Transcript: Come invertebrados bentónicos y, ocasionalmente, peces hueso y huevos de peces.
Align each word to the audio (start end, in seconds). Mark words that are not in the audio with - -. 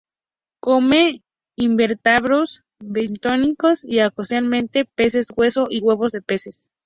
Come 0.63 1.21
invertebrados 1.57 2.63
bentónicos 2.83 3.85
y, 3.85 4.01
ocasionalmente, 4.01 4.85
peces 4.85 5.27
hueso 5.37 5.67
y 5.69 5.79
huevos 5.81 6.11
de 6.11 6.23
peces. 6.23 6.69